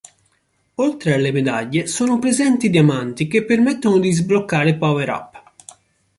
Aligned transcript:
Oltre 0.77 1.13
alle 1.13 1.31
medaglie 1.31 1.85
sono 1.85 2.17
presenti 2.17 2.71
diamanti 2.71 3.27
che 3.27 3.45
permettono 3.45 3.99
di 3.99 4.11
sbloccare 4.11 4.75
power-up. 4.75 5.43